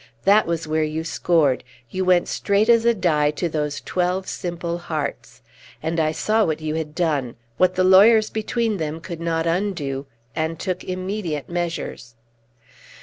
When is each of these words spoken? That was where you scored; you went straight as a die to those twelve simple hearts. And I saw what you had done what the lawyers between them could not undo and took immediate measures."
That 0.23 0.47
was 0.47 0.67
where 0.67 0.81
you 0.83 1.03
scored; 1.03 1.63
you 1.91 2.03
went 2.03 2.27
straight 2.27 2.69
as 2.69 2.85
a 2.85 2.93
die 2.95 3.29
to 3.37 3.47
those 3.47 3.79
twelve 3.81 4.27
simple 4.27 4.79
hearts. 4.79 5.43
And 5.83 5.99
I 5.99 6.11
saw 6.11 6.43
what 6.43 6.59
you 6.59 6.73
had 6.73 6.95
done 6.95 7.35
what 7.57 7.75
the 7.75 7.83
lawyers 7.83 8.31
between 8.31 8.77
them 8.77 8.99
could 8.99 9.19
not 9.21 9.45
undo 9.45 10.07
and 10.35 10.57
took 10.57 10.83
immediate 10.83 11.49
measures." 11.51 12.15